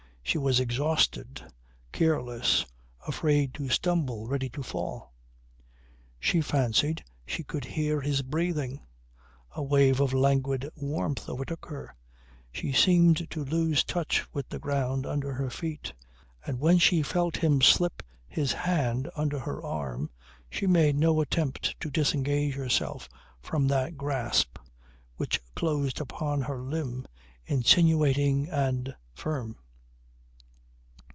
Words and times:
She 0.23 0.37
was 0.37 0.61
exhausted, 0.61 1.43
careless, 1.91 2.65
afraid 3.05 3.53
to 3.55 3.67
stumble, 3.67 4.27
ready 4.29 4.47
to 4.51 4.63
fall. 4.63 5.13
She 6.21 6.39
fancied 6.39 7.03
she 7.25 7.43
could 7.43 7.65
hear 7.65 7.99
his 7.99 8.21
breathing. 8.21 8.79
A 9.55 9.61
wave 9.61 9.99
of 9.99 10.13
languid 10.13 10.69
warmth 10.77 11.27
overtook 11.27 11.65
her, 11.65 11.93
she 12.49 12.71
seemed 12.71 13.29
to 13.29 13.43
lose 13.43 13.83
touch 13.83 14.25
with 14.33 14.47
the 14.47 14.59
ground 14.59 15.05
under 15.05 15.33
her 15.33 15.49
feet; 15.49 15.91
and 16.45 16.61
when 16.61 16.77
she 16.77 17.01
felt 17.01 17.35
him 17.35 17.61
slip 17.61 18.01
his 18.25 18.53
hand 18.53 19.09
under 19.17 19.39
her 19.39 19.61
arm 19.61 20.09
she 20.49 20.65
made 20.65 20.95
no 20.95 21.19
attempt 21.19 21.77
to 21.81 21.91
disengage 21.91 22.53
herself 22.53 23.09
from 23.41 23.67
that 23.67 23.97
grasp 23.97 24.57
which 25.17 25.41
closed 25.55 25.99
upon 25.99 26.39
her 26.39 26.61
limb, 26.61 27.05
insinuating 27.47 28.47
and 28.49 28.95
firm. 29.13 29.57